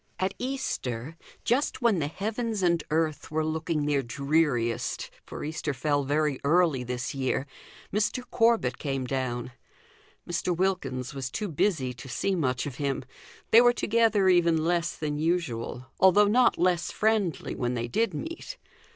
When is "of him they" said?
12.65-13.61